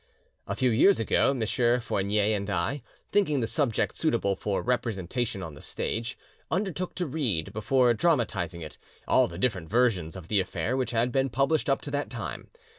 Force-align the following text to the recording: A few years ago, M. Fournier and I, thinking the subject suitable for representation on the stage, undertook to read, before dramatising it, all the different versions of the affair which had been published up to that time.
A 0.47 0.55
few 0.55 0.71
years 0.71 0.99
ago, 0.99 1.29
M. 1.39 1.79
Fournier 1.79 2.35
and 2.35 2.49
I, 2.49 2.81
thinking 3.11 3.39
the 3.39 3.45
subject 3.45 3.95
suitable 3.95 4.35
for 4.35 4.63
representation 4.63 5.43
on 5.43 5.53
the 5.53 5.61
stage, 5.61 6.17
undertook 6.49 6.95
to 6.95 7.05
read, 7.05 7.53
before 7.53 7.93
dramatising 7.93 8.61
it, 8.61 8.79
all 9.07 9.27
the 9.27 9.37
different 9.37 9.69
versions 9.69 10.15
of 10.15 10.27
the 10.27 10.39
affair 10.39 10.75
which 10.75 10.89
had 10.89 11.11
been 11.11 11.29
published 11.29 11.69
up 11.69 11.81
to 11.81 11.91
that 11.91 12.09
time. 12.09 12.49